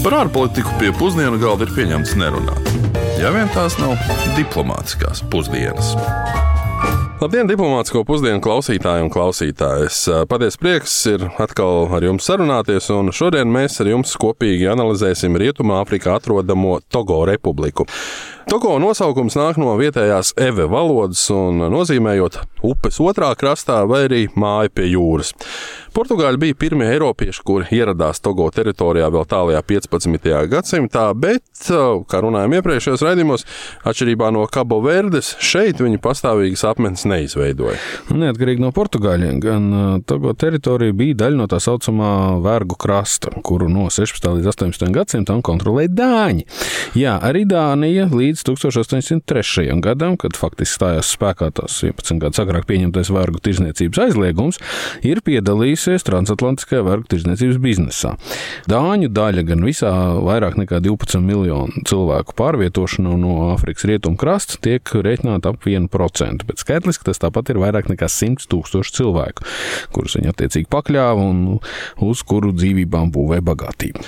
Par 0.00 0.14
ārpolitiku 0.16 0.78
pie 0.80 0.94
pusdienu 0.96 1.36
galda 1.36 1.66
ir 1.66 1.74
pieņemts 1.76 2.14
nerunāt. 2.16 2.70
Ja 3.20 3.28
vien 3.34 3.50
tās 3.52 3.76
nav 3.76 4.00
diplomātiskās 4.32 5.20
pusdienas. 5.28 5.92
Labdien, 7.20 7.44
diplomātsko 7.44 8.00
pusdienu 8.08 8.40
klausītāji 8.40 9.04
un 9.04 9.10
klausītājas. 9.12 9.98
Patiesi 10.30 10.60
prieks 10.62 10.94
ir 11.10 11.26
atkal 11.44 11.90
ar 11.92 12.06
jums 12.06 12.24
sarunāties, 12.24 12.88
un 12.96 13.12
šodien 13.12 13.52
mēs 13.52 13.76
ar 13.84 13.90
jums 13.92 14.16
kopīgi 14.22 14.70
analizēsim 14.72 15.36
Rietumāfrikā 15.36 16.16
atrodamo 16.16 16.78
Togo 16.88 17.20
republiku. 17.28 17.84
Togo 18.48 18.78
nosaukums 18.80 19.36
nāk 19.36 19.60
no 19.60 19.76
vietējās 19.76 20.32
eve 20.40 20.64
valodas 20.72 21.26
un 21.34 21.60
nozīmējot 21.70 22.40
upes 22.72 22.96
otrā 23.04 23.34
krastā 23.36 23.82
vai 23.84 24.06
arī 24.08 24.24
māju 24.32 24.72
pie 24.80 24.88
jūras. 24.94 25.36
Portugāļi 25.90 26.38
bija 26.38 26.54
pirmie 26.54 26.86
eiropieši, 26.92 27.42
kuri 27.42 27.66
ieradās 27.74 28.20
Togo 28.22 28.44
teritorijā 28.54 29.08
vēl 29.10 29.24
tālākajā 29.26 29.62
15. 29.66 30.28
gadsimtā, 30.52 31.08
bet, 31.18 31.42
kā 32.06 32.20
runājām 32.22 32.54
iepriekšējos 32.60 33.02
raidījumos, 33.02 33.44
atšķirībā 33.90 34.28
no 34.36 34.44
Cabo 34.54 34.78
Verdes, 34.84 35.32
šeit 35.42 35.82
viņi 35.82 35.98
pastāvīgas 36.04 36.62
apmetnes 36.68 37.02
neizveidoja. 37.10 37.80
Neatkarīgi 38.14 38.62
no 38.62 38.70
Portugāļiem, 38.76 39.40
gan 39.42 39.66
Togo 40.06 40.36
teritorija 40.38 40.94
bija 40.94 41.18
daļa 41.24 41.40
no 41.40 41.48
tā 41.50 41.58
saucamā 41.62 42.12
vergu 42.44 42.78
krasta, 42.78 43.34
kuru 43.42 43.66
no 43.72 43.88
16. 43.90 44.30
līdz 44.38 44.52
18. 44.54 44.86
gadsimtam 44.94 45.42
kontrolēja 45.42 45.90
Dāņi. 45.98 46.46
Jā, 47.00 47.16
arī 47.18 47.42
Dānija 47.50 48.06
līdz 48.14 48.46
1803. 48.46 49.66
gadam, 49.82 50.14
kad 50.20 50.38
faktiski 50.38 50.78
stājās 50.78 51.10
spēkā 51.16 51.50
tās 51.58 51.82
11 51.82 52.22
gadus 52.22 52.46
agrāk 52.46 52.70
pieņemtais 52.70 53.10
vergu 53.10 53.42
tirzniecības 53.42 54.04
aizliegums, 54.06 54.62
ir 55.02 55.24
piedalījusies 55.26 55.79
piedalījusies 55.80 56.04
transatlantiskajā 56.04 56.82
vergu 56.84 57.08
tirdzniecības 57.10 57.58
biznesā. 57.60 58.14
Dāņu 58.68 59.08
daļa 59.12 59.44
gan 59.48 59.64
visā 59.64 59.92
vairāk 60.20 60.58
nekā 60.60 60.80
12 60.84 61.22
miljonu 61.24 61.84
cilvēku 61.88 62.34
pārvietošanu 62.36 63.16
no 63.20 63.52
Āfrikas 63.54 63.86
rietumu 63.88 64.18
krasta 64.20 64.58
tiek 64.60 64.84
rēķināta 64.84 65.54
ap 65.54 65.64
1%, 65.64 66.44
bet 66.46 66.60
skaitliski 66.60 67.06
tas 67.08 67.20
tāpat 67.20 67.50
ir 67.50 67.60
vairāk 67.62 67.88
nekā 67.90 68.08
100 68.08 68.48
tūkstoši 68.50 68.96
cilvēku, 68.98 69.46
kurus 69.94 70.18
viņi 70.18 70.32
attiecīgi 70.32 70.68
pakļāva 70.70 71.24
un 71.30 71.60
uz 72.04 72.24
kuru 72.26 72.52
dzīvībām 72.52 73.12
būvēja 73.14 73.44
bagātību. 73.46 74.04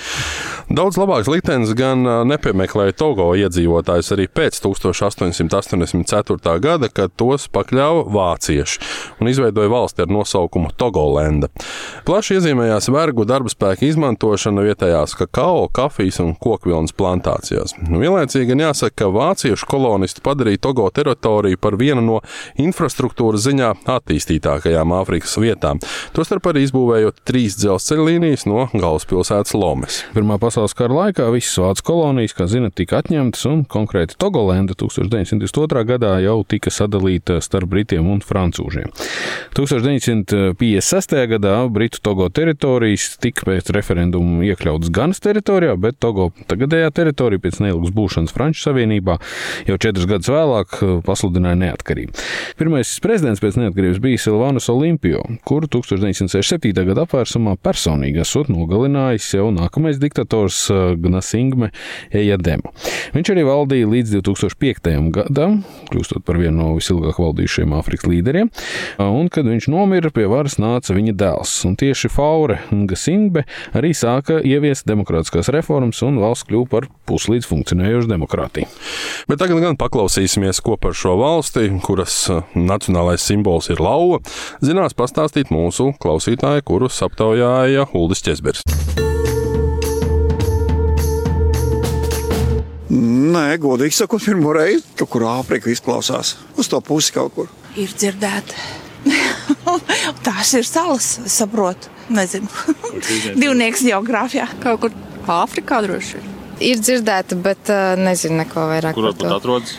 Daudz 0.73 0.97
labāks 0.97 1.29
liktenis 1.31 1.73
gan 1.77 2.05
nepiemeklēja 2.29 2.95
Togo 2.97 3.31
iedzīvotājus 3.37 4.13
arī 4.15 4.29
pēc 4.31 4.61
1884. 4.63 6.55
gada, 6.63 6.89
kad 6.89 7.13
tos 7.19 7.49
pakļāva 7.53 8.05
vācieši 8.13 8.79
un 9.19 9.31
izveidoja 9.31 9.73
valsti 9.73 10.05
ar 10.05 10.13
nosaukumu 10.13 10.71
Togolenda. 10.77 11.49
Plaši 12.07 12.37
iezīmējās 12.37 12.89
vergu 12.91 13.23
darba 13.27 13.51
spēka 13.51 13.85
izmantošana 13.87 14.65
vietējās 14.65 15.15
kakao, 15.19 15.69
kafijas 15.71 16.19
un 16.23 16.33
kokvilnas 16.35 16.95
plantācijās. 16.97 17.77
Nu, 17.87 18.01
vienlaicīgi 18.01 18.57
jāsaka, 18.59 19.03
ka 19.03 19.11
vāciešu 19.13 19.67
kolonisti 19.69 20.23
padarīja 20.25 20.61
Togo 20.67 20.89
teritoriju 20.93 21.59
par 21.61 21.77
vienu 21.79 22.03
no 22.03 22.19
infrastruktūras 22.59 23.45
ziņā 23.47 23.71
attīstītākajām 23.95 24.93
Āfrikas 24.97 25.35
vietām. 25.41 25.79
Tostarp 26.15 26.51
arī 26.51 26.65
izbūvējot 26.67 27.23
trīs 27.27 27.57
dzelzceļa 27.61 28.07
līnijas 28.09 28.45
no 28.49 28.67
galvaspilsētas 28.73 29.55
Lomes. 29.57 30.01
Pirmā 30.15 30.37
pasaules 30.41 30.75
kara 30.77 30.99
laikā 30.99 31.29
visas 31.33 31.55
vācu 31.63 31.87
kolonijas, 31.87 32.35
kā 32.37 32.47
zinat, 32.51 32.75
tika 32.79 32.99
atņemtas, 33.01 33.45
un 33.49 33.63
konkrēti 33.69 34.17
Togolenda 34.19 34.75
1902. 34.79 35.85
gadā 35.93 36.17
jau 36.23 36.39
tika 36.47 36.73
sadalīta 36.73 37.39
starp 37.43 37.71
britiem 37.73 38.09
un 38.11 38.21
francūžiem. 38.23 38.91
1956. 39.57 41.17
gadā 41.33 41.52
gadā 41.53 41.69
Britu 41.69 41.99
Togo 42.01 42.29
teritorijas 42.29 43.17
tika 43.21 43.45
pēc 43.45 43.69
referenduma 43.75 44.41
iekļautas 44.47 44.89
Ganas 44.93 45.21
teritorijā, 45.21 45.75
bet 45.77 45.99
Togo 46.01 46.31
tagadējā 46.49 46.89
teritorija 46.95 47.41
pēc 47.43 47.59
neilgas 47.61 47.93
būšanas 47.93 48.33
Franču 48.33 48.63
Savienībā 48.63 49.19
jau 49.67 49.77
četrus 49.77 50.07
gadus 50.09 50.31
vēlāk 50.33 50.77
uh, 50.81 50.93
pasludināja 51.05 51.59
neatkarību. 51.61 52.15
Pirmais 52.57 52.89
prezidents 53.03 53.41
pēc 53.43 53.59
neatkarības 53.61 54.01
bija 54.01 54.21
Silvānus 54.23 54.69
Olimpio, 54.73 55.21
kuru 55.45 55.69
1967. 55.69 56.73
gada 56.89 57.05
apvērsumā 57.05 57.55
personīgi 57.61 58.23
esot 58.23 58.49
nogalinājis 58.53 59.29
jau 59.37 59.51
nākamais 59.53 60.01
diktators 60.01 60.63
uh, 60.73 60.95
Gnasingme 60.97 61.69
Ejademu. 62.09 62.73
Viņš 63.13 63.33
arī 63.35 63.45
valdīja 63.45 63.91
līdz 63.93 64.17
2005. 64.23 64.93
gadam, 65.19 65.61
kļūstot 65.91 66.25
par 66.25 66.41
vienu 66.41 66.63
no 66.63 66.71
visilgāk 66.79 67.21
valdījušiem 67.21 67.77
Āfrikas 67.77 68.09
līderiem, 68.09 68.49
un 69.03 69.29
kad 69.33 69.45
viņš 69.49 69.69
nomira, 69.73 70.09
pie 70.13 70.25
varas 70.31 70.57
nāca 70.61 70.95
viņa 70.95 71.17
dēls 71.19 71.42
dēls. 71.43 71.65
Un 71.65 71.75
tieši 71.75 72.09
Faure 72.09 72.59
Gasingbe 72.71 73.45
arī 73.73 73.93
sāka 73.93 74.41
ieviest 74.43 74.85
demokrātiskās 74.87 75.49
reformas, 75.51 76.01
un 76.03 76.19
valsts 76.19 76.47
kļuva 76.47 76.69
par 76.69 76.87
puslīdz 77.07 77.47
funkcionējošu 77.47 78.09
demokrātiju. 78.09 78.67
Bet 79.27 79.39
tagad 79.39 79.61
gan 79.61 79.77
paklausīsimies, 79.77 80.61
ko 80.61 80.77
par 80.77 80.93
šo 80.93 81.17
valsti, 81.19 81.69
kuras 81.83 82.29
uh, 82.29 82.43
nacionālais 82.55 83.21
simbols 83.21 83.69
ir 83.69 83.81
lauva, 83.81 84.19
zinās 84.61 84.93
pastāstīt 84.93 85.51
mūsu 85.51 85.93
klausītāji, 85.99 86.63
kurus 86.63 87.01
aptaujāja 87.03 87.87
Uldis 87.93 88.23
Česbergs. 88.23 88.63
Nē, 92.93 93.55
godīgi 93.57 93.95
sakot, 93.97 94.21
pirmo 94.21 94.51
reizi 94.53 94.85
tur, 94.99 95.09
kur 95.09 95.25
Āfrika 95.25 95.71
izklausās. 95.71 96.35
Uz 96.61 96.69
to 96.69 96.77
pusi 96.85 97.15
kaut 97.15 97.33
kur. 97.33 97.49
Ir 97.73 97.89
dzirdēta. 97.89 98.82
Tās 100.25 100.53
ir 100.57 100.67
salas, 100.67 101.07
saprotu. 101.31 101.91
Nezinu. 102.13 102.49
Divnieks 103.39 103.83
geogrāfijā. 103.87 104.49
Kaut 104.63 104.83
kur 104.83 104.95
Āfrikā 105.33 105.79
droši 105.85 106.19
vien. 106.19 106.29
Ir 106.63 106.79
dzirdēta, 106.83 107.37
bet 107.43 107.71
uh, 107.71 107.95
nezinu 107.99 108.41
neko 108.43 108.67
vairāk. 108.69 108.95
Kur 108.95 109.09
varbūt 109.09 109.35
atrodas? 109.37 109.75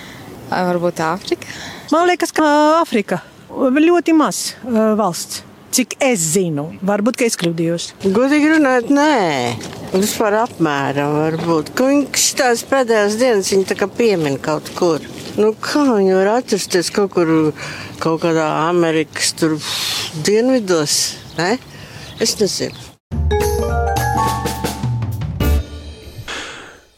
Varbūt 0.50 1.00
Āfrika. 1.04 1.48
Man 1.92 2.08
liekas, 2.08 2.32
ka 2.34 2.48
Āfrika 2.80 3.20
ļoti 3.54 4.14
maz 4.16 4.54
uh, 4.64 4.94
valsts. 4.98 5.44
Cik 5.74 5.96
es 6.06 6.22
zinu, 6.36 6.68
varbūt 6.86 7.24
es 7.26 7.34
kļūdījos. 7.40 7.88
Godīgi 8.14 8.52
runājot, 8.52 8.92
nē, 8.94 9.56
vispār 9.96 10.36
apmēram 10.44 11.16
varbūt. 11.18 11.72
Viņš 11.80 12.26
tās 12.38 12.62
pēdējās 12.70 13.16
dienas 13.18 13.50
viņa 13.50 13.70
tā 13.72 13.78
kā 13.80 13.88
piemin 13.90 14.38
kaut 14.38 14.70
kur. 14.78 15.02
Nu, 15.34 15.48
kā 15.58 15.82
viņi 15.88 16.14
var 16.14 16.28
atrasties 16.36 16.92
kaut 16.94 17.10
kur, 17.16 17.30
kaut 17.98 18.20
kādā 18.22 18.46
Amerikas 18.68 19.32
tur, 19.34 19.56
dienvidos? 20.26 20.98
Ne? 21.34 21.56
Es 22.22 22.36
nezinu. 22.38 22.83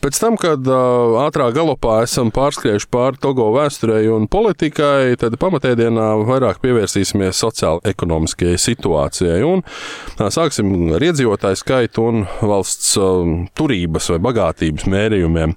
Pēc 0.06 0.20
tam, 0.22 0.36
kad 0.38 0.68
uh, 0.70 1.16
ātrā 1.24 1.48
galopā 1.50 1.96
esam 2.04 2.28
pārskriejuši 2.30 2.86
pāri 2.94 3.18
Togo 3.18 3.48
vēsturei 3.56 4.04
un 4.14 4.28
politikai, 4.30 5.16
tad 5.18 5.34
pamatēdienā 5.42 6.04
vairāk 6.28 6.60
pievērsīsimies 6.62 7.40
sociāla-ekonomiskajai 7.42 8.60
situācijai. 8.62 9.40
Un, 9.42 9.64
uh, 9.66 10.28
sāksim 10.30 10.70
ar 10.94 11.02
iedzīvotāju 11.02 11.58
skaitu 11.58 12.04
un 12.06 12.22
valsts 12.38 12.92
uh, 13.00 13.32
turības 13.58 14.06
vai 14.12 14.20
bagātības 14.28 14.86
mērījumiem. 14.94 15.56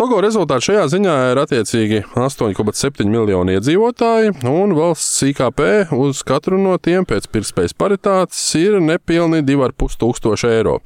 Togo 0.00 0.22
rezultāti 0.24 0.70
šajā 0.70 0.86
ziņā 0.94 1.18
ir 1.34 1.42
attiecīgi 1.44 2.00
8,7 2.16 3.04
miljoni 3.04 3.58
iedzīvotāji, 3.58 4.32
un 4.48 4.72
valsts 4.80 5.20
IKP 5.28 5.92
uz 5.98 6.24
katru 6.24 6.56
no 6.62 6.78
tiem 6.80 7.04
pēc 7.04 7.28
pirktspējas 7.28 7.76
paritātes 7.76 8.40
ir 8.56 8.80
nepilni 8.80 9.44
2,5 9.44 10.00
tūkstoši 10.00 10.50
eiro. 10.54 10.78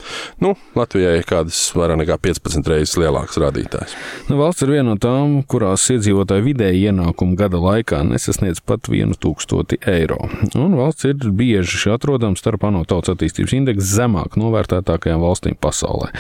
Nu, 0.43 0.57
Latvijai 0.75 1.23
kādas 1.31 1.69
vairāk 1.79 2.03
nekā 2.03 2.19
15 2.27 2.75
reizes 2.75 3.04
lielāks 3.05 3.39
rādītājs. 3.41 3.95
Nu, 4.31 4.39
valsts 4.41 4.65
ir 4.65 4.73
viena 4.75 4.91
no 4.93 4.97
tām, 5.01 5.39
kurās 5.49 5.85
iedzīvotāju 5.95 6.47
vidēji 6.49 6.89
ienākumi 6.91 7.37
gada 7.39 7.61
laikā 7.63 8.03
nesasniedz 8.09 8.63
pat 8.65 8.89
1000 8.89 9.79
eiro. 9.91 10.19
Un 10.59 10.77
valsts 10.79 11.09
ir 11.09 11.21
bieži 11.37 11.93
atrodama 11.93 12.39
starp 12.41 12.67
ANO 12.69 12.85
tautas 12.89 13.15
attīstības 13.15 13.55
indeksu 13.59 13.87
zemāk 14.01 14.39
novērtētākajām 14.41 15.23
valstīm 15.23 15.59
pasaulē. 15.61 16.11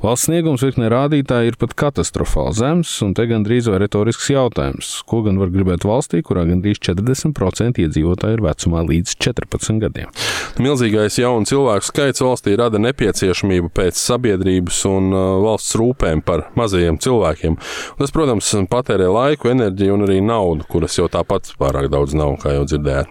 Valsts 0.00 0.28
sniegums 0.30 0.64
virknē 0.64 0.88
rādītāji 0.92 1.52
ir 1.52 1.58
pat 1.60 1.74
katastrofāli 1.78 2.56
zems, 2.56 2.92
un 3.04 3.12
te 3.16 3.26
gandrīz 3.28 3.68
vai 3.70 3.82
retorisks 3.82 4.30
jautājums, 4.32 4.92
ko 5.08 5.22
gan 5.26 5.40
var 5.40 5.52
gribēt 5.52 5.84
valstī, 5.88 6.22
kurā 6.24 6.46
gandrīz 6.48 6.80
40% 6.80 7.82
iedzīvotāji 7.84 8.38
ir 8.38 8.44
vecumā 8.46 8.84
līdz 8.88 9.16
14 9.20 9.82
gadiem. 9.82 10.12
Milzīgais 10.60 11.18
jaunu 11.20 11.48
cilvēku 11.48 11.88
skaits 11.90 12.24
valstī 12.24 12.56
rada 12.58 12.80
nepieciešamību 12.82 13.70
pēc 13.76 13.98
sabiedrības 14.00 14.80
un 14.90 15.12
uh, 15.12 15.26
valsts 15.44 15.76
rūpēm 15.80 16.19
runājam 16.20 16.24
par 16.24 16.50
mazajiem 16.56 16.98
cilvēkiem. 16.98 17.56
Un 17.56 17.98
tas, 17.98 18.12
protams, 18.12 18.50
patērē 18.70 19.08
laiku, 19.10 19.50
enerģiju 19.50 19.94
un 19.94 20.04
arī 20.06 20.20
naudu, 20.20 20.64
kuras 20.68 20.96
jau 20.98 21.08
tāpat 21.08 21.54
pārāk 21.58 21.90
daudz 21.90 22.14
nav, 22.14 22.38
kā 22.40 22.54
jau 22.54 22.64
dzirdējāt. 22.64 23.08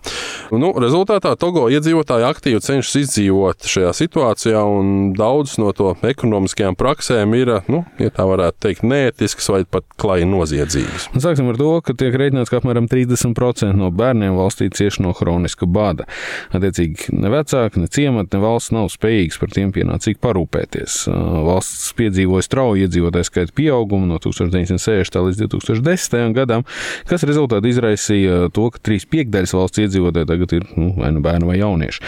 Nu, 0.52 0.74
rezultātā 0.80 1.36
Togo 1.38 1.70
iedzīvotāji 1.70 2.26
aktīvi 2.26 2.62
cenšas 2.62 2.96
izdzīvot 3.04 3.66
šajā 3.66 3.94
situācijā, 3.94 4.62
un 4.64 5.14
daudz 5.14 5.58
no 5.60 5.72
to 5.74 5.96
ekonomiskajām 6.02 6.76
praksēm 6.76 7.34
ir, 7.38 7.62
nu, 7.70 7.84
ja 8.00 8.10
tā 8.10 8.26
varētu 8.26 8.60
teikt, 8.66 8.84
neētiskas 8.84 9.50
vai 9.50 9.64
pat 9.66 9.86
klāji 10.00 10.28
noziedzīgas. 10.30 11.10
Sāksim 11.20 11.50
ar 11.52 11.60
to, 11.60 11.70
ka 11.86 11.96
tiek 11.98 12.16
rēķināts, 12.16 12.52
ka 12.52 12.60
apmēram 12.62 12.90
30% 12.90 13.78
no 13.78 13.92
bērniem 13.92 14.38
valstī 14.38 14.70
cieši 14.74 15.04
no 15.06 15.14
hroniska 15.18 15.70
bada. 15.70 16.08
Attiecīgi, 16.56 17.14
ne 17.20 17.32
vecāki, 17.34 17.84
ne 17.84 17.92
ciemati, 17.92 18.34
ne 18.36 18.44
valsts 18.44 18.74
nav 18.76 18.90
spējīgs 18.94 19.40
par 19.42 19.54
tiem 19.54 19.74
pienācīgi 19.76 20.20
parūpēties. 20.24 21.00
Valsts 21.46 21.94
piedzīvoja 22.00 22.46
strauju 22.46 22.86
iedzīvotāju 22.86 22.99
skaitu 23.28 23.56
pieaugumu 23.57 24.10
no 24.10 24.19
1960. 24.22 25.19
līdz 25.28 25.44
2010. 25.46 26.34
gadam, 26.36 26.66
kas 27.10 27.25
rezultātā 27.28 27.69
izraisīja 27.69 28.50
to, 28.56 28.69
ka 28.74 28.81
trīs 28.84 29.07
piekdaļas 29.10 29.56
valsts 29.57 29.84
iedzīvotāji 29.86 30.30
tagad 30.30 30.56
ir 30.60 30.68
nu, 30.75 30.92
vai 31.00 31.12
nu 31.16 31.24
bērni 31.25 31.50
vai 31.50 31.60
jaunieši. 31.60 32.04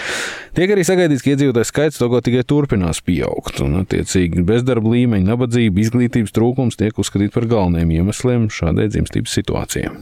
Tiek 0.57 0.73
arī 0.73 0.85
sagaidīts, 0.87 1.23
ka 1.23 1.33
iedzīvotāju 1.35 1.69
skaits 1.69 2.01
tagad 2.01 2.27
tikai 2.27 2.43
turpinās 2.47 3.03
pieaugt, 3.05 3.61
un, 3.63 3.81
attiecīgi, 3.83 4.43
bezdarba 4.47 4.95
līmeņa, 4.95 5.29
nabadzība, 5.31 5.83
izglītības 5.85 6.35
trūkums 6.35 6.79
tiek 6.79 6.97
uzskatīti 6.99 7.35
par 7.35 7.47
galvenajiem 7.51 7.95
iemesliem 8.01 8.49
šādai 8.51 8.89
dzimstības 8.91 9.39
situācijai. 9.39 9.93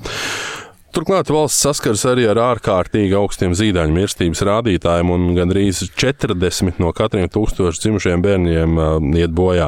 Turklāt 0.89 1.29
valsts 1.29 1.61
saskars 1.61 2.01
arī 2.09 2.23
ar 2.31 2.39
ārkārtīgi 2.41 3.13
augstiem 3.13 3.51
zīdaiņu 3.53 3.93
mirstības 3.93 4.39
rādītājiem, 4.47 5.11
un 5.13 5.35
gandrīz 5.37 5.83
40 5.93 6.79
no 6.81 6.89
katriem 6.97 7.27
tūkstošiem 7.29 7.77
dzimušiem 7.83 8.23
bērniem 8.25 8.79
uh, 8.81 8.95
iet 9.21 9.29
bojā. 9.37 9.67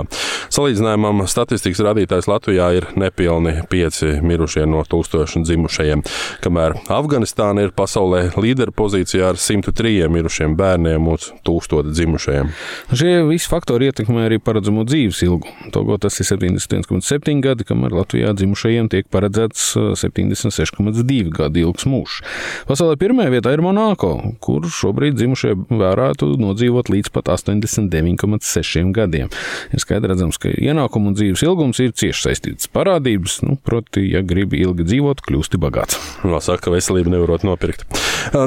Salīdzinājumam 0.49 1.21
statistikas 1.29 1.83
rādītājs 1.85 2.25
Latvijā 2.25 2.71
ir 2.79 2.87
nepilni 2.97 3.53
5 3.69 4.23
mirušie 4.25 4.65
no 4.65 4.81
tūkstošiem 4.89 5.45
dzimušajiem, 5.45 6.01
kamēr 6.41 6.79
Afganistāna 6.89 7.67
ir 7.67 7.75
pasaulē 7.77 8.23
līdera 8.41 8.73
pozīcijā 8.73 9.29
ar 9.29 9.37
103 9.37 10.09
mirušiem 10.09 10.57
bērniem 10.57 11.05
uz 11.13 11.29
tūkstošu 11.45 11.93
dzimušajiem. 11.93 12.49
Šie 12.97 13.13
visi 13.29 13.51
faktori 13.51 13.91
ietekmē 13.91 14.25
arī 14.25 14.41
paredzamo 14.41 14.87
dzīves 14.89 15.21
ilgumu. 15.27 15.69
Togo 15.75 16.01
tas 16.01 16.17
ir 16.17 16.31
71,7 16.33 17.45
gadi, 17.45 17.69
kamēr 17.69 17.93
Latvijā 18.01 18.33
dzimušajiem 18.41 18.89
tiek 18.89 19.09
paredzēts 19.13 19.69
76,2 20.01 21.10
divi 21.11 21.33
gadi 21.35 21.65
ilgs 21.65 21.87
mūžs. 21.89 22.21
Pasaulē 22.69 22.97
pirmajā 23.01 23.35
vietā 23.35 23.55
ir 23.55 23.63
Monako, 23.65 24.13
kur 24.43 24.65
šobrīd 24.71 25.19
dzimušie 25.19 25.55
varētu 25.69 26.33
nodzīvot 26.41 26.91
līdz 26.93 27.11
pat 27.15 27.31
89,6 27.35 28.95
gadiem. 28.95 29.31
Ir 29.71 29.83
skaidrs 29.83 30.11
redzams, 30.11 30.39
ka 30.41 30.51
ienākumu 30.51 31.11
un 31.11 31.17
dzīves 31.17 31.43
ilgums 31.45 31.79
ir 31.83 31.93
cieši 31.97 32.25
saistīts 32.27 32.69
parādības, 32.71 33.39
nu, 33.45 33.57
proti, 33.63 34.03
ja 34.11 34.23
gribi 34.25 34.61
ilgi 34.63 34.85
dzīvot, 34.87 35.23
kļūsti 35.25 35.59
bagāts. 35.61 35.99
No 36.27 36.41
saka, 36.43 36.67
ka 36.67 36.75
veselību 36.75 37.13
nevarot 37.13 37.45
nopirkt. 37.47 37.85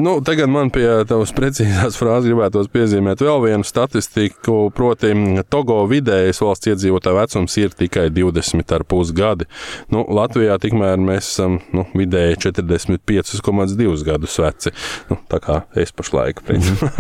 Nu, 0.05 0.17
tagad 0.25 0.53
man 0.53 0.71
pie 0.75 0.87
tavas 1.09 1.33
precīzās 1.35 1.99
frāzes 1.99 2.31
gribētos 2.31 2.71
piezīmēt 2.73 3.25
vēl 3.25 3.43
vienu 3.49 3.67
statistiku, 3.67 4.69
proti, 4.75 5.13
Togo 5.51 5.81
vidējais 5.91 6.41
valsts 6.45 6.71
iedzīvotāja 6.73 7.19
vecums 7.19 7.57
ir 7.61 7.75
tikai 7.77 8.07
20,5 8.15 9.15
gadi. 9.17 9.49
Nu, 9.93 10.05
Latvijā 10.15 10.57
tikmēr 10.63 11.01
mēs 11.03 11.33
esam 11.33 11.59
nu, 11.75 11.87
vidēji 11.97 12.41
45,2 12.55 14.05
gadus 14.06 14.39
veci. 14.43 14.73
Nu, 15.11 15.19
tā 15.31 15.41
kā 15.43 15.61
es 15.81 15.93
pašlaik, 15.95 16.41
principā. 16.47 16.91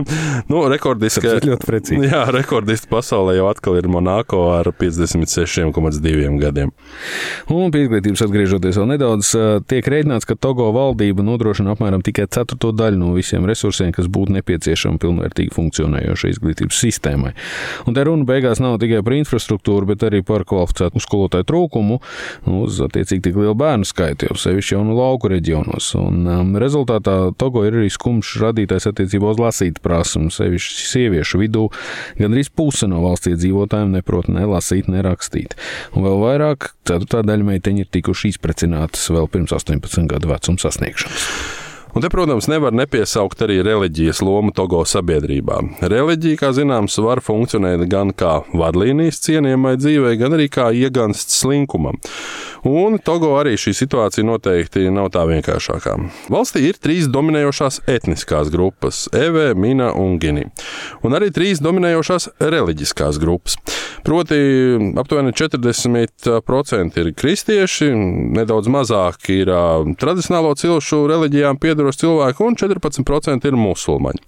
nu, 0.50 0.64
rekordiski. 0.70 1.24
Tas 1.24 1.46
ļoti 1.46 1.68
precīzi. 1.68 2.10
Jā, 2.10 2.24
rekordisti 2.34 2.90
pasaulē 2.90 3.36
jau 3.38 3.48
atkal 3.50 3.78
ir 3.80 3.88
Monako 3.90 4.42
ar 4.56 4.70
56,2 4.74 6.38
gadiem. 6.42 6.72
Un 7.52 7.72
pie 7.74 7.84
izglītības 7.86 8.24
atgriežoties 8.26 8.78
vēl 8.80 8.90
nedaudz, 8.94 9.32
tiek 9.70 9.88
rēķināts, 9.90 10.28
ka 10.28 10.36
Togo 10.40 10.70
valdība 10.74 11.24
nodrošina 11.26 11.74
apmēram 11.74 12.02
tikai 12.04 12.26
ceturto 12.32 12.72
daļu 12.76 13.00
no 13.00 13.12
visiem 13.16 13.46
resursiem, 13.48 13.92
kas 13.94 14.08
būtu 14.12 14.34
nepieciešami 14.38 15.00
pilnvērtīgi 15.02 15.54
funkcionējošai 15.54 16.32
izglītības 16.34 16.80
sistēmai. 16.84 17.34
Un 17.88 17.96
te 17.96 18.04
runa 18.06 18.26
beigās 18.28 18.62
nav 18.62 18.78
tikai 18.82 19.02
par 19.04 19.16
infrastruktūru, 19.18 19.88
bet 19.92 20.04
arī 20.08 20.22
par 20.26 20.46
kvalificētu 20.48 21.02
skolotāju 21.02 21.48
trūkumu 21.48 22.00
uz 22.62 22.80
attiecīgi 22.84 23.28
tik 23.28 23.38
lielu 23.40 23.56
bērnu 23.58 23.88
skaitu, 23.88 24.28
jau 24.28 24.38
sevišķi 24.40 24.76
jau 24.76 24.82
no 24.86 24.96
lauku 24.98 25.30
reģionos. 25.44 25.92
Un, 26.00 26.24
um, 26.26 26.54
rezultātā 26.60 27.34
Togo 27.36 27.64
ir 27.66 27.76
arī 27.76 27.90
skumjš 27.92 28.38
radītājs 28.40 28.88
attiecībā 28.90 29.34
uz 29.34 29.42
lasīt 29.42 29.80
prasmu, 29.84 30.32
sevišķi 30.32 30.88
sieviešu 30.88 31.42
vidū. 31.42 31.68
Gan 32.18 32.32
arī 32.32 32.46
puse 32.54 32.88
no 32.88 33.02
valsts 33.04 33.28
iedzīvotājiem 33.32 33.92
neprot 33.98 34.30
ne 34.32 34.46
lasīt, 34.48 34.88
ne 34.88 35.04
rakstīt. 35.04 35.56
Un 35.92 36.06
vēl 36.06 36.22
vairāk, 36.22 36.72
ceturtā 36.88 37.24
daļa 37.26 37.50
meiteņu 37.52 37.84
ir 37.84 37.92
tikuši 37.92 38.34
izprecinātas 38.34 39.04
vēl 39.12 39.28
pirms 39.28 39.52
18 39.52 40.08
gadu 40.08 40.32
vecuma 40.32 40.64
sasniegšanas. 40.64 41.28
Un 41.94 42.02
te, 42.02 42.08
protams, 42.10 42.48
nevar 42.50 42.74
nepiesaukt 42.74 43.44
arī 43.46 43.60
reliģijas 43.62 44.18
lomu 44.26 44.50
Togo 44.50 44.80
sabiedrībā. 44.82 45.60
Reliģija, 45.78 46.40
kā 46.40 46.48
zināms, 46.56 46.96
var 46.98 47.20
funkcionēt 47.22 47.84
gan 47.86 48.10
kā 48.10 48.40
vadlīnijas 48.50 49.22
cienījamai 49.22 49.76
dzīvei, 49.78 50.16
gan 50.18 50.34
arī 50.34 50.48
kā 50.50 50.72
iegansts 50.74 51.38
slinkumam. 51.44 52.00
Un 52.64 52.96
Togo 53.04 53.34
arī 53.36 53.58
šī 53.60 53.74
situācija 53.76 54.24
noteikti 54.24 54.86
nav 54.92 55.10
tā 55.12 55.26
vienkāršākā. 55.28 55.98
Valstī 56.32 56.62
ir 56.70 56.78
trīs 56.80 57.10
dominējošās 57.12 57.82
etniskās 57.92 58.48
grupas- 58.52 59.04
Eve, 59.26 59.52
Mina 59.54 59.92
un 59.92 60.16
Gini. 60.18 60.46
Un 61.04 61.12
arī 61.12 61.28
trīs 61.28 61.60
dominējošās 61.60 62.28
reliģiskās 62.40 63.20
grupas. 63.20 63.58
Proti, 64.04 64.38
aptuveni 64.96 65.32
40% 65.32 66.96
ir 66.96 67.12
kristieši, 67.12 67.92
nedaudz 68.32 68.68
mazāk 68.72 69.28
ir 69.28 69.52
tradicionālo 70.00 70.54
cilšu 70.56 71.04
reliģijām 71.12 71.60
piedaroši 71.60 72.06
cilvēki, 72.06 72.48
un 72.48 72.56
14% 72.56 73.44
ir 73.44 73.60
musulmaņi. 73.60 74.24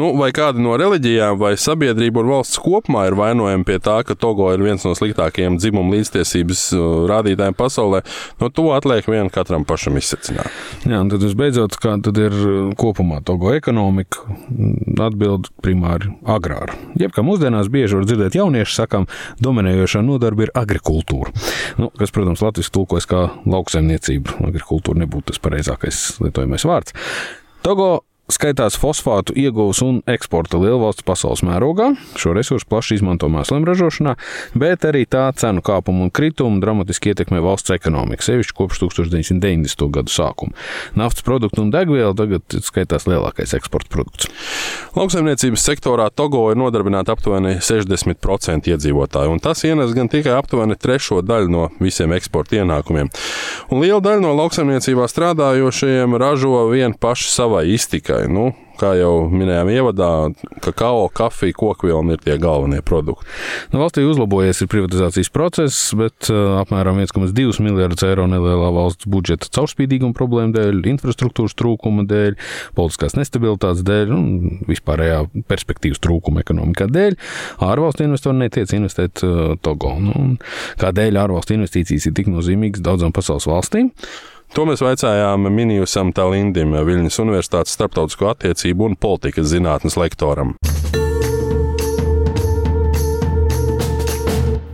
Nu, 0.00 0.14
vai 0.16 0.30
kāda 0.32 0.62
no 0.62 0.72
reliģijām 0.80 1.36
vai 1.40 1.52
sabiedrība 1.60 2.22
un 2.22 2.30
valsts 2.30 2.60
kopumā 2.62 3.02
ir 3.10 3.16
vainojama 3.18 3.66
pie 3.68 3.76
tā, 3.84 3.98
ka 4.06 4.14
Togo 4.16 4.46
ir 4.54 4.62
viens 4.64 4.84
no 4.86 4.94
sliktākajiem 4.96 5.58
dzimumu 5.60 5.92
līdztiesības 5.98 6.62
rādītājiem 7.10 7.56
pasaulē, 7.58 8.00
no 8.40 8.48
to 8.48 8.70
atliek 8.72 9.04
vien 9.10 9.28
katram 9.32 9.66
pašam 9.68 9.98
izsecināt. 10.00 10.48
Jā, 10.88 11.02
un 11.02 11.12
tad 11.12 11.26
visbeidzot, 11.26 11.76
kā 11.82 11.98
tad 12.06 12.20
ir 12.22 12.36
kopumā 12.80 13.20
Togo 13.26 13.52
ekonomika, 13.52 14.24
atbild 15.04 15.50
primāri 15.60 16.14
agrāra. 16.24 16.78
Jeb 17.00 17.12
kā 17.16 17.24
mūsdienās 17.26 17.68
bieži 17.72 17.98
var 17.98 18.08
dzirdēt 18.08 18.40
jaunieši 18.40 18.78
sakām, 18.80 19.08
dominējošā 19.44 20.04
nodarbe 20.06 20.48
ir 20.48 20.54
agrikultūra. 20.56 21.34
Nu, 21.80 21.90
kas, 21.92 22.14
protams, 22.14 22.40
Latvijas 22.44 22.72
tulkojas 22.72 23.08
kā 23.10 23.26
lauksaimniecība. 23.44 24.40
Agrikultūra 24.48 25.04
nebūtu 25.04 25.34
tas 25.34 25.42
pareizākais 25.44 26.06
lietojamais 26.24 26.64
vārds. 26.68 26.96
Togo 27.60 27.98
skaitās 28.34 28.76
fosfātu 28.80 29.34
ieguvus 29.38 29.80
un 29.84 30.00
eksporta 30.10 30.58
lielvalsts 30.60 31.04
pasaules 31.06 31.42
mērogā. 31.46 31.90
Šo 32.20 32.34
resursu 32.36 32.68
plaši 32.70 32.98
izmanto 32.98 33.28
mēsliem 33.32 33.66
ražošanā, 33.66 34.14
bet 34.58 34.86
arī 34.88 35.04
tā 35.10 35.26
cenu 35.36 35.62
kāpuma 35.64 36.06
un 36.06 36.12
krituma 36.14 36.60
dramatiski 36.62 37.12
ietekmē 37.12 37.42
valsts 37.44 37.74
ekonomiku, 37.74 38.26
sevišķi 38.26 38.56
kopš 38.56 38.82
1990. 38.84 39.86
gadu 39.94 40.12
sākuma. 40.14 40.54
Naftas 40.98 41.26
produktu 41.26 41.64
un 41.64 41.72
degviela 41.74 42.14
tagad 42.16 42.58
skaitās 42.66 43.08
lielākais 43.10 43.54
eksporta 43.58 43.90
produkts. 43.92 44.30
Lauksaimniecības 44.96 45.66
sektorā 45.66 46.08
Togo 46.14 46.46
ir 46.52 46.58
nodarbināta 46.60 47.14
aptuveni 47.16 47.56
60% 47.64 48.70
iedzīvotāju, 48.72 49.34
un 49.34 49.42
tas 49.42 49.64
ienes 49.66 49.94
gan 49.96 50.10
tikai 50.10 50.34
aptuveni 50.38 50.78
trešo 50.78 51.20
daļu 51.26 51.50
no 51.52 51.68
visiem 51.80 52.14
eksporta 52.16 52.60
ienākumiem. 52.60 53.10
Un 53.70 53.82
liela 53.84 54.00
daļa 54.04 54.24
no 54.24 54.34
lauksaimniecībā 54.38 55.06
strādājošajiem 55.10 56.16
ražo 56.20 56.66
vien 56.72 56.94
paši 56.94 57.30
savai 57.30 57.66
iztikai 57.74 58.19
tikai, 58.20 58.32
nu, 58.32 58.50
kā 58.80 58.94
jau 58.96 59.28
minējām, 59.28 59.68
ievadā, 59.68 60.10
kakao, 60.64 61.08
kafija, 61.12 61.52
kokvilna 61.56 62.14
ir 62.14 62.22
tie 62.24 62.36
galvenie 62.40 62.80
produkti. 62.82 63.26
Nu, 63.72 63.80
valstī 63.82 64.04
uzlabojies 64.08 64.62
ir 64.62 64.70
privatizācijas 64.72 65.30
process, 65.32 65.92
bet 65.94 66.30
uh, 66.32 66.60
apmēram 66.62 67.00
1,2 67.00 67.60
miljardus 67.60 68.04
eiro 68.06 68.26
nelielā 68.30 68.70
valsts 68.72 69.08
budžeta 69.10 69.50
caurspīdīguma 69.52 70.16
problēma 70.16 70.54
dēļ, 70.56 70.80
infrastruktūras 70.94 71.56
trūkuma 71.58 72.06
dēļ, 72.08 72.38
politiskās 72.78 73.16
nestabilitātes 73.18 73.84
dēļ 73.84 74.16
un 74.16 74.26
vispārējā 74.68 75.22
perspektīvas 75.50 76.00
trūkuma 76.00 76.44
ekonomikā 76.44 76.88
dēļ 76.90 77.18
ārvalstu 77.70 78.08
investori 78.08 78.40
netiec 78.40 78.72
investēt 78.76 79.24
uh, 79.26 79.54
Togo. 79.60 79.96
Nu, 80.00 80.34
kādēļ 80.80 81.20
ārvalstu 81.26 81.58
investīcijas 81.58 82.08
ir 82.08 82.16
tik 82.16 82.32
nozīmīgas 82.32 82.84
daudzām 82.84 83.12
pasaules 83.16 83.48
valstīm? 83.50 83.92
To 84.50 84.64
mēs 84.66 84.80
vaicājām 84.82 85.46
Minijusam 85.54 86.08
Talindim, 86.10 86.72
Viļņas 86.74 87.20
Universitātes 87.22 87.76
starptautisko 87.76 88.32
attiecību 88.32 88.88
un 88.88 88.96
politikas 88.98 89.52
zinātnes 89.52 89.94
lektoram. 89.94 90.56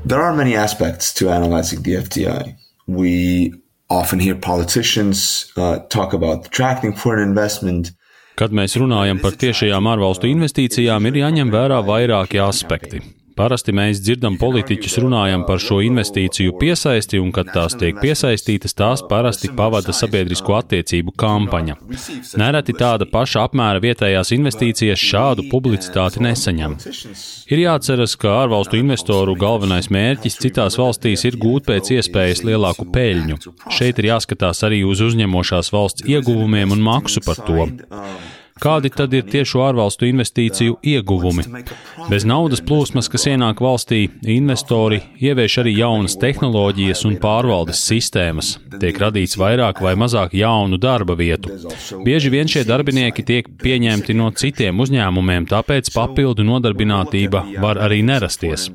There 0.06 0.22
are 0.22 0.32
many 0.32 0.56
aspects 0.56 1.12
to 1.14 1.28
analyzing 1.28 1.82
the 1.82 1.98
FDI. 2.00 2.54
We 2.86 3.52
often 3.90 4.18
hear 4.18 4.34
politicians 4.34 5.52
uh, 5.56 5.80
talk 5.90 6.14
about 6.14 6.46
attracting 6.46 6.96
foreign 6.96 7.28
investment. 7.28 7.92
Kad 8.36 8.56
mēs 8.56 8.78
runājam 8.80 9.20
par 9.20 9.36
tiešajām 9.36 9.92
ārvalstu 9.92 10.30
investīcijām, 10.30 11.10
ir 11.10 11.20
jāņem 11.20 11.52
vērā 11.52 11.82
vairāki 11.84 12.40
aspekti. 12.40 13.02
Parasti 13.36 13.72
mēs 13.76 13.98
dzirdam 14.00 14.38
politiķus 14.40 14.94
runājam 15.02 15.42
par 15.44 15.60
šo 15.60 15.82
investīciju 15.84 16.54
piesaisti, 16.56 17.18
un 17.20 17.34
kad 17.36 17.50
tās 17.52 17.74
tiek 17.76 17.98
piesaistītas, 18.00 18.72
tās 18.72 19.02
parasti 19.10 19.50
pavada 19.58 19.92
sabiedrisko 19.92 20.54
attiecību 20.56 21.12
kampaņa. 21.20 21.76
Nereti 22.40 22.72
tāda 22.80 23.04
paša 23.10 23.44
apmēra 23.50 23.82
vietējās 23.84 24.32
investīcijas 24.38 25.04
šādu 25.10 25.44
publicitāti 25.50 26.24
nesaņem. 26.24 26.78
Ir 27.52 27.62
jāatceras, 27.66 28.16
ka 28.16 28.38
ārvalstu 28.40 28.80
investoru 28.80 29.36
galvenais 29.36 29.90
mērķis 29.92 30.40
citās 30.40 30.80
valstīs 30.80 31.26
ir 31.28 31.36
gūt 31.42 31.68
pēc 31.68 31.92
iespējas 31.98 32.40
lielāku 32.48 32.88
peļņu. 32.96 33.38
Šeit 33.68 34.00
ir 34.00 34.14
jāskatās 34.14 34.64
arī 34.64 34.80
uz 34.88 35.04
uzņemošās 35.10 35.72
valsts 35.76 36.08
ieguvumiem 36.08 36.72
un 36.72 36.88
maksu 36.88 37.20
par 37.28 37.44
to. 37.44 37.68
Kādi 38.56 38.88
tad 38.88 39.12
ir 39.12 39.26
tiešo 39.28 39.60
ārvalstu 39.66 40.06
investīciju 40.08 40.78
ieguvumi? 40.80 41.42
Bez 42.08 42.24
naudas 42.24 42.62
plūsmas, 42.64 43.10
kas 43.12 43.26
ienāk 43.28 43.58
valstī, 43.60 44.06
investori 44.32 45.02
ievieš 45.20 45.58
arī 45.60 45.74
jaunas 45.76 46.16
tehnoloģijas 46.22 47.04
un 47.04 47.18
pārvaldes 47.20 47.82
sistēmas. 47.84 48.54
Tiek 48.80 48.96
radīts 49.02 49.36
vairāk 49.36 49.82
vai 49.84 49.92
mazāk 50.00 50.32
jaunu 50.40 50.78
darba 50.80 51.18
vietu. 51.18 51.52
Bieži 52.06 52.32
vien 52.32 52.48
šie 52.48 52.62
darbinieki 52.68 53.26
tiek 53.28 53.50
pieņemti 53.60 54.16
no 54.16 54.30
citiem 54.32 54.80
uzņēmumiem, 54.80 55.48
tāpēc 55.52 55.92
papildu 55.92 56.46
nodarbinātība 56.48 57.44
var 57.60 57.82
arī 57.84 58.00
nerasties. 58.08 58.70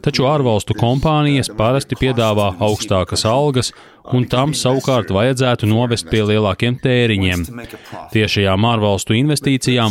Taču 0.00 0.30
ārvalstu 0.32 0.78
kompānijas 0.80 1.52
parasti 1.60 2.00
piedāvā 2.00 2.54
augstākas 2.56 3.28
algas 3.28 3.74
un 4.14 4.26
tam 4.30 4.52
savukārt 4.54 5.10
vajadzētu 5.14 5.66
novest 5.70 6.06
pie 6.10 6.22
lielākiem 6.28 6.78
tēriņiem. 6.82 7.44
Tiešajām 8.14 8.66
ārvalstu 8.70 9.16
investīcijām 9.18 9.25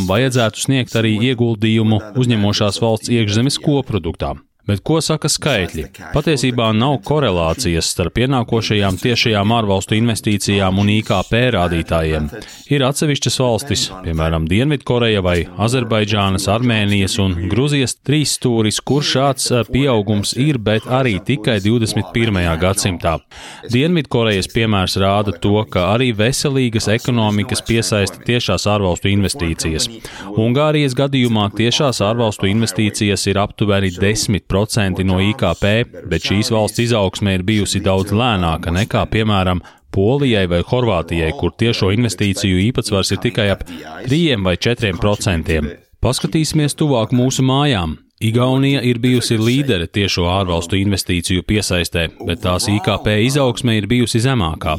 vajadzētu 0.10 0.66
sniegt 0.66 0.96
arī 1.00 1.16
ieguldījumu 1.32 2.02
uzņemošās 2.22 2.82
valsts 2.84 3.14
iekšzemes 3.14 3.60
koproduktā. 3.64 4.36
Bet 4.66 4.82
ko 4.82 4.98
saka 4.98 5.30
skaitļi? 5.30 5.84
Patiesībā 6.16 6.72
nav 6.74 6.96
korelācijas 7.06 7.86
starp 7.94 8.16
pienākošajām 8.18 8.96
tiešajām 8.98 9.52
ārvalstu 9.54 9.94
investīcijām 10.00 10.80
un 10.82 10.88
IKP 10.96 11.36
rādītājiem. 11.54 12.32
Ir 12.74 12.86
atsevišķas 12.88 13.38
valstis, 13.44 13.84
piemēram, 14.02 14.48
Dienvidkoreja 14.50 15.22
vai 15.22 15.36
Azerbaidžānas, 15.62 16.48
Armēnijas 16.50 17.20
un 17.22 17.36
Gruzijas 17.52 17.94
trīs 18.02 18.34
stūris, 18.40 18.80
kur 18.82 19.06
šāds 19.06 19.52
eh, 19.54 19.62
pieaugums 19.70 20.34
ir, 20.42 20.58
bet 20.58 20.90
arī 20.90 21.20
tikai 21.22 21.60
21. 21.62 22.42
gadsimtā. 22.64 23.20
Dienvidkorejas 23.70 24.50
piemērs 24.50 24.98
rāda 25.04 25.36
to, 25.46 25.60
ka 25.70 25.92
arī 25.92 26.10
veselīgas 26.18 26.90
ekonomikas 26.96 27.62
piesaista 27.70 28.26
tiešās 28.26 28.66
ārvalstu 28.74 29.14
investīcijas. 29.14 29.92
Ungārijas 30.34 30.98
gadījumā 30.98 31.52
tiešās 31.54 32.02
ārvalstu 32.02 32.50
investīcijas 32.50 33.30
ir 33.30 33.44
aptuveni 33.46 33.94
10%. 33.94 34.55
2% 34.56 35.06
no 35.08 35.20
IKP, 35.22 35.66
bet 36.10 36.28
šīs 36.30 36.52
valsts 36.56 36.84
izaugsme 36.88 37.36
ir 37.38 37.44
bijusi 37.48 37.84
daudz 37.84 38.16
lēnāka 38.16 38.74
nekā, 38.74 39.06
piemēram, 39.12 39.64
Polijai 39.96 40.44
vai 40.52 40.60
Horvātijai, 40.68 41.30
kur 41.40 41.54
tiešo 41.56 41.88
investīciju 41.96 42.60
īpatsvars 42.66 43.14
ir 43.16 43.22
tikai 43.24 43.46
ap 43.54 43.62
3 43.68 44.42
vai 44.44 44.58
4 44.60 44.98
procentiem. 45.00 45.70
Paskatīsimies 46.04 46.76
tuvāk 46.76 47.16
mūsu 47.16 47.46
mājām. 47.48 47.96
Igaunija 48.20 48.80
ir 48.82 48.96
bijusi 49.04 49.36
līdere 49.36 49.90
tiešo 49.92 50.24
ārvalstu 50.32 50.78
investīciju 50.80 51.44
piesaistē, 51.44 52.06
bet 52.24 52.40
tās 52.46 52.70
IKP 52.72 53.10
izaugsme 53.26 53.74
ir 53.76 53.90
bijusi 53.92 54.22
zemākā. 54.24 54.78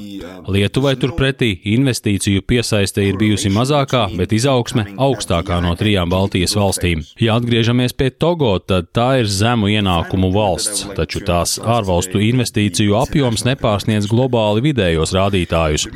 Lietuvai 0.49 0.95
turpretī 0.97 1.50
investīciju 1.69 2.40
piesaiste 2.49 3.05
ir 3.05 3.19
bijusi 3.21 3.50
mazākā, 3.52 4.07
bet 4.16 4.33
izaugsme 4.33 4.87
augstākā 4.97 5.59
no 5.61 5.75
trijām 5.76 6.09
Baltijas 6.09 6.57
valstīm. 6.57 7.02
Ja 7.21 7.37
atgriežamies 7.37 7.93
pie 7.93 8.09
Togo, 8.09 8.55
tad 8.59 8.88
tā 8.97 9.09
ir 9.21 9.28
zemu 9.28 9.69
ienākumu 9.75 10.33
valsts, 10.33 10.87
taču 10.97 11.21
tās 11.21 11.59
ārvalstu 11.61 12.23
investīciju 12.25 12.97
apjoms 13.02 13.45
nepārsniedz 13.45 14.09
globāli 14.09 14.64
vidējos 14.71 15.12
rādītājus. 15.19 15.88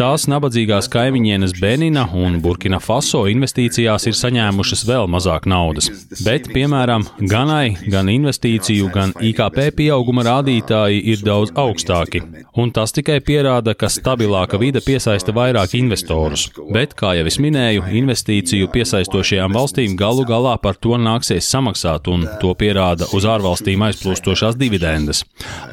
Tās 0.00 0.24
nabadzīgās 0.32 0.88
kaimiņienes 0.96 1.58
Benina 1.60 2.08
un 2.16 2.40
Burkina 2.40 2.80
Faso 2.80 3.26
investīcijās 3.28 4.08
ir 4.08 4.16
saņēmušas 4.16 4.88
vēl 4.88 5.12
mazāk 5.12 5.44
naudas. 5.50 5.92
Bet, 6.24 6.48
piemēram, 6.56 6.95
Piemēram, 6.96 7.28
gan 7.28 7.50
AI, 7.52 7.76
gan 7.90 8.08
investīciju, 8.08 8.88
gan 8.92 9.12
IKP 9.20 9.70
pieauguma 9.76 10.22
rādītāji 10.24 11.02
ir 11.12 11.22
daudz 11.24 11.52
augstāki, 11.58 12.22
un 12.56 12.70
tas 12.72 12.94
tikai 12.96 13.18
pierāda, 13.20 13.74
ka 13.76 13.90
stabilāka 13.92 14.58
vide 14.58 14.80
piesaista 14.80 15.34
vairāk 15.36 15.74
investorus. 15.76 16.48
Bet, 16.72 16.94
kā 16.96 17.14
jau 17.18 17.26
es 17.28 17.36
minēju, 17.42 17.84
investīciju 18.00 18.70
piesaistošajām 18.72 19.52
valstīm 19.52 19.96
galu 19.96 20.24
galā 20.28 20.56
par 20.62 20.78
to 20.80 20.96
nāksies 20.96 21.48
samaksāt, 21.52 22.08
un 22.08 22.24
to 22.40 22.54
pierāda 22.56 23.08
uz 23.12 23.26
ārvalstīm 23.28 23.84
aizplūstošās 23.88 24.56
dividendes. 24.56 25.24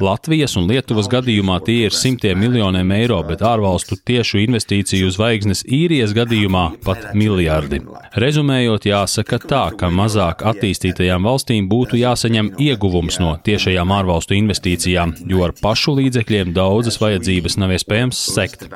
Latvijas 0.04 0.58
un 0.60 0.68
Lietuvas 0.68 1.08
gadījumā 1.08 1.60
tie 1.64 1.86
ir 1.88 1.96
simtiem 1.96 2.40
miljoniem 2.40 2.92
eiro, 2.98 3.22
bet 3.24 3.44
ārvalstu 3.44 3.96
tiešu 3.96 4.42
investīciju 4.44 5.08
zvaigznes 5.14 5.64
īrijas 5.64 6.12
gadījumā 6.16 6.66
pat 6.84 7.14
miljardi. 7.16 7.80
Rezumējot, 8.20 8.90
jāsaka 8.90 9.40
tā, 9.40 9.64
ka 9.78 9.88
mazāk 9.94 10.44
attīstītajā 10.52 11.03
attīstītajām 11.04 11.26
valstīm 11.28 11.66
būtu 11.68 11.98
jāsaņem 12.00 12.46
ieguvums 12.58 13.18
no 13.20 13.34
tiešajām 13.44 13.90
ārvalstu 13.92 14.36
investīcijām, 14.38 15.12
jo 15.28 15.44
ar 15.44 15.52
pašu 15.60 15.96
līdzekļiem 15.98 16.54
daudzas 16.56 16.98
vajadzības 17.00 17.58
nav 17.60 17.74
iespējams 17.76 18.20
sekt. 18.34 18.68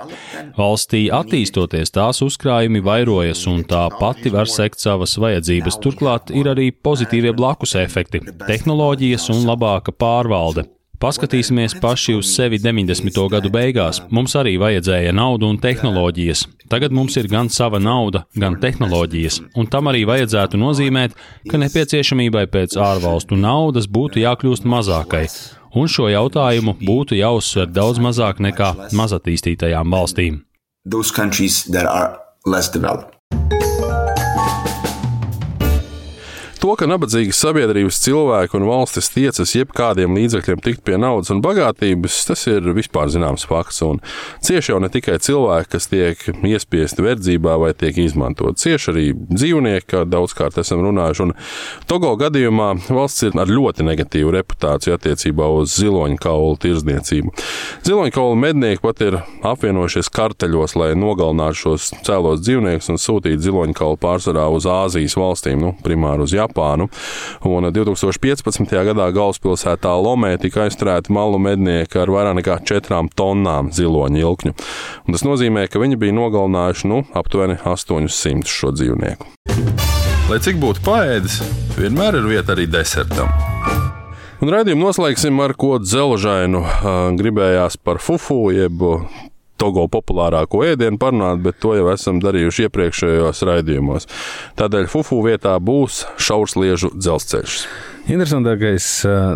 Valstī 0.59 1.09
attīstoties, 1.09 1.91
tās 1.91 2.21
uzkrājumi 2.23 2.83
vairojas 2.85 3.47
un 3.49 3.65
tā 3.65 3.89
pati 3.99 4.31
var 4.31 4.49
sekt 4.49 4.81
savas 4.81 5.17
vajadzības. 5.17 5.81
Turklāt 5.81 6.35
ir 6.35 6.51
arī 6.53 6.71
pozitīvie 6.71 7.33
blakus 7.33 7.75
efekti- 7.75 8.21
tehnoloģijas 8.51 9.31
un 9.31 9.47
labāka 9.49 9.93
pārvalde. 9.93 10.69
Paskatīsimies 10.99 11.77
paši 11.79 12.17
uz 12.19 12.33
sevi 12.35 12.59
90. 12.59 13.19
gadu 13.31 13.51
beigās. 13.55 14.01
Mums 14.11 14.33
arī 14.35 14.57
vajadzēja 14.59 15.13
naudu 15.15 15.47
un 15.47 15.59
tehnoloģijas. 15.63 16.41
Tagad 16.73 16.91
mums 16.91 17.15
ir 17.21 17.29
gan 17.31 17.47
sava 17.55 17.79
nauda, 17.79 18.25
gan 18.35 18.57
tehnoloģijas, 18.59 19.39
un 19.55 19.71
tam 19.71 19.93
arī 19.93 20.03
vajadzētu 20.11 20.59
nozīmēt, 20.59 21.15
ka 21.47 21.61
nepieciešamībai 21.63 22.49
pēc 22.51 22.75
ārvalstu 22.83 23.39
naudas 23.39 23.87
būtu 23.87 24.25
jākļūst 24.25 24.67
mazākai, 24.67 25.29
un 25.79 25.87
šo 25.87 26.11
jautājumu 26.11 26.75
būtu 26.83 27.21
jāuzsver 27.21 27.71
daudz 27.71 28.03
mazāk 28.03 28.43
nekā 28.43 28.75
mazatīstītajām 28.91 29.95
valstīm. 29.95 30.43
Those 30.83 31.15
countries 31.15 31.63
that 31.71 31.87
are 31.87 32.19
less 32.45 32.75
developed. 32.75 33.15
To, 36.59 36.73
ka 36.75 36.89
nabadzīgas 36.91 37.39
sabiedrības 37.39 38.01
cilvēki 38.03 38.57
un 38.59 38.65
valstis 38.67 39.13
tiecas 39.15 39.53
jebkādiem 39.55 40.17
līdzekļiem 40.19 40.59
tikt 40.65 40.81
pie 40.83 40.97
naudas 40.99 41.31
un 41.31 41.39
bagātības, 41.39 42.17
tas 42.27 42.41
ir 42.51 42.65
vispār 42.75 43.13
zināms 43.15 43.45
fakts. 43.47 43.79
Un 43.87 44.01
cieši 44.43 44.73
jau 44.73 44.81
ne 44.83 44.89
tikai 44.91 45.21
cilvēki, 45.23 45.69
kas 45.71 45.87
tiek 45.93 46.25
iespiesti 46.51 47.05
verdzībā 47.07 47.55
vai 47.63 47.71
tiek 47.79 48.01
izmantot, 48.03 48.59
cieši 48.59 48.91
arī 48.91 49.05
dzīvnieki, 49.15 49.87
kā 49.93 50.01
daudzkārt 50.11 50.59
esam 50.59 50.83
runājuši. 50.83 51.29
Un 51.29 51.37
Togo 51.87 52.11
gadījumā 52.19 52.73
valsts 52.89 53.29
ir 53.29 53.39
ar 53.39 53.55
ļoti 53.55 53.87
negatīvu 53.87 54.35
reputāciju 54.41 54.97
attiecībā 54.99 55.47
uz 55.61 55.79
ziloņu 55.79 56.19
kaulu 56.27 56.59
tirdzniecību. 56.67 57.37
Ziloņu 57.87 58.17
kaulu 58.19 58.35
mednieki 58.43 58.83
pat 58.83 59.05
ir 59.07 59.21
apvienojušies 59.47 60.11
karteļos, 60.11 60.75
lai 60.75 60.91
nogalinātu 60.99 61.63
šos 61.63 61.93
cēlos 62.03 62.43
dzīvniekus 62.43 62.91
un 62.91 62.99
sūtītu 62.99 63.47
ziloņu 63.47 63.79
kaulu 63.79 64.03
pārsvarā 64.03 64.51
uz 64.51 64.67
Āzijas 64.67 65.15
valstīm, 65.23 65.63
nu, 65.63 65.75
primāri 65.87 66.27
uz 66.27 66.35
Japānu. 66.35 66.48
Japānu. 66.49 66.89
Un 67.45 67.69
2015. 67.73 68.73
gadā 68.89 69.09
galvaspilsētā 69.15 69.93
Lomē 70.03 70.35
tika 70.41 70.67
aizturēti 70.67 71.13
malu 71.13 71.39
mednieki 71.39 72.01
ar 72.01 72.11
vairāk 72.11 72.39
nekā 72.41 72.59
4 72.65 73.13
tonnām 73.17 73.71
ziloņu 73.73 74.23
ilkņu. 74.25 74.55
Un 75.07 75.17
tas 75.17 75.25
nozīmē, 75.27 75.69
ka 75.69 75.79
viņi 75.83 76.01
bija 76.01 76.17
nogalinājuši 76.17 76.89
nu, 76.89 77.05
aptuveni 77.15 77.59
800 77.65 78.49
šo 78.49 78.73
dzīvnieku. 78.77 79.29
Lai 80.29 80.41
cik 80.45 80.59
būtu 80.61 80.83
paēdis, 80.85 81.41
vienmēr 81.79 82.19
ir 82.19 82.29
vieta 82.29 82.53
arī 82.53 82.67
desertam. 82.69 83.31
Un 84.39 84.53
raidījumu 84.55 84.85
noslēgsim 84.87 85.41
ar 85.43 85.57
ko 85.59 85.81
dzelžainu. 85.83 86.61
Gribējās 87.19 87.79
par 87.83 87.99
fufu, 87.99 88.53
jeb 88.55 88.85
Togo 89.59 89.89
populārāko 89.91 90.63
ēdienu 90.69 91.01
parunāt, 91.03 91.43
bet 91.45 91.59
to 91.63 91.75
jau 91.79 91.91
esam 91.93 92.23
darījuši 92.23 92.69
iepriekšējos 92.69 93.45
raidījumos. 93.49 94.09
Tādēļ 94.59 94.91
fufu 94.93 95.21
vietā 95.27 95.57
būs 95.59 96.05
šaursliežu 96.23 96.95
dzelzceļš. 96.97 97.63
Interesantākais, 98.09 98.85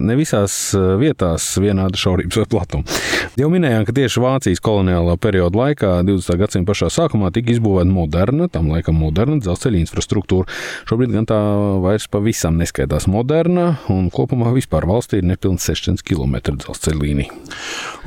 ne 0.00 0.14
visās 0.16 0.54
vietās 0.96 1.44
vienāda 1.60 1.98
šaurības 2.00 2.38
vai 2.40 2.44
platuma. 2.48 3.00
Jau 3.36 3.50
minējām, 3.52 3.84
ka 3.84 3.92
tieši 3.96 4.20
Vācijas 4.24 4.62
koloniālā 4.64 5.18
perioda 5.20 5.58
laikā, 5.60 5.90
20. 6.08 6.38
gadsimta 6.40 6.70
pašā 6.70 6.88
sākumā, 6.92 7.28
tika 7.36 7.52
izbūvēta 7.52 7.92
moderna, 7.92 8.48
tam 8.52 8.70
laikam 8.72 8.96
moderna 8.96 9.36
dzelzceļa 9.44 9.82
infrastruktūra. 9.82 10.48
Šobrīd 10.88 11.12
gan 11.12 11.28
tā 11.28 11.38
vairs 11.84 12.08
pavisam 12.12 12.56
neskaitās 12.60 13.08
moderna, 13.12 13.74
un 13.92 14.08
kopumā 14.12 14.54
vispār 14.56 14.88
valstī 14.88 15.20
ir 15.20 15.28
nepilnīgi 15.28 15.66
600 15.68 16.04
km 16.08 16.38
dzelzceļa 16.64 17.00
līnija. 17.02 17.36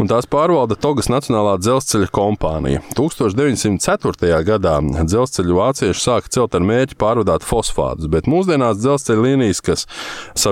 Un 0.02 0.10
tās 0.10 0.26
pārvalda 0.30 0.80
Togas 0.82 1.12
Nacionālā 1.14 1.60
dzelzceļa 1.62 2.10
kompānija. 2.14 2.82
1904. 2.98 4.42
gadā 4.50 4.80
dzelzceļu 4.82 5.62
vācieši 5.62 6.06
sāka 6.08 6.34
celt 6.40 6.58
ar 6.58 6.66
mērķi 6.66 6.98
pārvadāt 7.02 7.46
fosfātus, 7.46 8.10
bet 8.10 8.30
mūsdienās 8.30 8.82
dzelzceļa 8.82 9.26
līnijas, 9.30 9.62
kas 9.66 9.88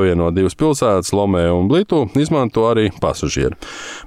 savieno 0.03 0.31
divas 0.35 0.55
pilsētas, 0.59 1.13
Lomē 1.15 1.45
un 1.53 1.69
Blitu, 1.71 2.03
izmanto 2.19 2.65
arī 2.67 2.89
pasažieri. 3.01 3.55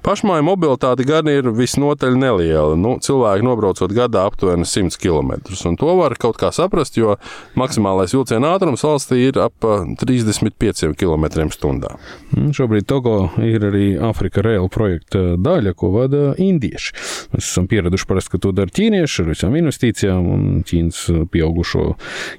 Pašmāju 0.04 0.44
mobilitāte 0.44 1.06
gan 1.08 1.28
ir 1.30 1.48
visnotaļ 1.56 2.18
neliela. 2.20 2.76
Nu, 2.76 2.96
cilvēki 3.00 3.46
nobraucot 3.46 3.92
gadā 3.96 4.26
aptuveni 4.28 4.66
100 4.68 5.00
km. 5.00 5.38
Un 5.70 5.78
to 5.80 5.94
var 5.96 6.16
kaut 6.20 6.36
kā 6.40 6.50
saprast, 6.52 6.98
jo 7.00 7.16
maksimālais 7.56 8.12
vilciena 8.12 8.52
ātrums 8.56 8.84
valstī 8.84 9.22
ir 9.30 9.40
ap 9.40 9.64
35 10.02 10.92
km/h. 11.00 11.92
Mm, 12.36 12.52
šobrīd 12.56 12.86
Togo 12.86 13.16
ir 13.42 13.64
arī 13.70 13.86
Afrika 13.96 14.44
Rail 14.44 14.68
projekta 14.72 15.38
daļa, 15.40 15.74
ko 15.78 15.92
vada 15.94 16.22
indieši. 16.42 16.92
Mēs 17.32 17.48
esam 17.48 17.70
pieraduši 17.70 18.08
parasti, 18.10 18.34
ka 18.34 18.42
to 18.44 18.52
dara 18.56 18.72
ķīnieši 18.72 19.24
ar 19.24 19.32
visām 19.32 19.56
investīcijām 19.58 20.28
un 20.36 20.44
Ķīnas 20.66 21.00
pieaugušo 21.32 21.88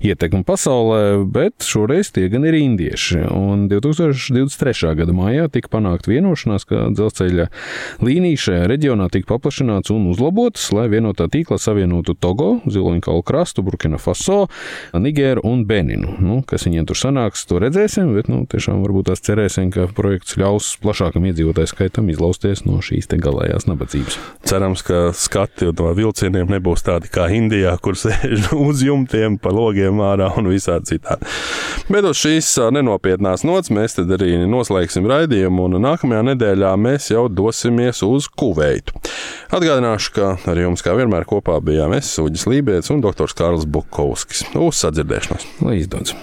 ietekmi 0.05 0.45
pasaulē, 0.47 1.01
bet 1.33 1.65
šoreiz 1.65 2.13
tie 2.13 2.27
gan 2.31 2.45
ir 2.47 2.57
indieši. 2.59 3.23
Un 3.37 3.67
2023. 3.69 4.95
gada 4.97 5.13
maijā 5.13 5.45
tika 5.53 5.69
panākta 5.77 6.09
vienošanās, 6.09 6.65
ka 6.65 6.87
dzelzceļa 6.95 7.47
līnija 8.01 8.41
šajā 8.47 8.67
reģionā 8.71 9.09
tika 9.13 9.29
paplašināts 9.35 9.91
un 9.93 10.07
uzlabotas, 10.11 10.65
lai 10.73 10.87
vienotā 10.89 11.27
tīklā 11.31 11.59
savienotu 11.61 12.15
Togo, 12.17 12.55
Ziloņkalu 12.65 13.25
krastu, 13.27 13.61
Burkina 13.67 13.99
Faso, 14.01 14.47
Nigēru 14.97 15.43
un 15.45 15.65
Beninu. 15.69 16.15
Nu, 16.23 16.39
kas 16.47 16.65
viņiem 16.65 16.87
tur 16.89 16.97
sanāks, 16.97 17.45
to 17.49 17.61
redzēsim, 17.61 18.15
bet 18.17 18.31
nu, 18.31 18.41
tiešām 18.49 18.81
varbūt 18.85 19.11
tās 19.11 19.21
cerēsim, 19.27 19.69
ka 19.75 19.85
projekts 19.97 20.37
ļaus 20.39 20.73
plašākam 20.81 21.27
iedzīvotāju 21.29 21.71
skaitam 21.73 22.09
izlausties 22.13 22.65
no 22.65 22.81
šīs 22.81 23.11
galējās 23.11 23.67
nabadzības. 23.69 24.17
Cerams, 24.47 24.83
ka 24.87 25.11
skati 25.15 25.69
no 25.77 25.91
vilcieniem 25.97 26.49
nebūs 26.57 26.85
tādi 26.87 27.11
kā 27.13 27.29
Indijā, 27.37 27.75
kur 27.83 27.97
sēž 28.01 28.49
uz 28.57 28.83
jumtiem, 28.85 29.37
pa 29.41 29.53
logiem 29.53 30.01
ārā 30.01 30.31
un 30.39 30.49
visādi 30.49 30.95
citādi. 30.95 31.29
Bet 31.91 32.07
uz 32.07 32.19
šīs 32.19 32.49
nenopietnās 32.73 33.26
nots 33.47 33.71
mēs 33.73 33.97
tad 33.97 34.11
arī 34.17 34.35
noslēgsim 34.49 35.07
raidījumu, 35.09 35.67
un 35.67 35.81
nākamajā 35.83 36.23
nedēļā 36.31 36.71
mēs 36.79 37.11
jau 37.11 37.27
dosimies 37.31 38.03
uz 38.07 38.29
Kuveitu. 38.29 38.95
Atgādināšu, 39.53 40.13
ka 40.15 40.31
ar 40.47 40.61
jums 40.61 40.83
kā 40.85 40.95
vienmēr 40.97 41.27
kopā 41.29 41.59
bijām 41.63 41.95
es, 41.97 42.13
Uģis 42.21 42.47
Lībijams 42.51 42.91
un 42.95 43.03
dr. 43.05 43.35
Kārls 43.37 43.67
Bukovskis. 43.69 44.45
Uz 44.55 44.81
sadzirdēšanos! 44.83 45.47
Izdodas! 45.77 46.15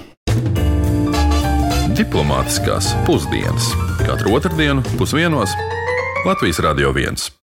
Diplomātiskās 1.94 2.90
pusdienas 3.06 3.70
katru 4.02 4.34
otrdienu 4.34 4.82
pusdienos 4.98 5.54
Latvijas 6.26 6.58
Radio 6.64 6.90
1. 6.90 7.30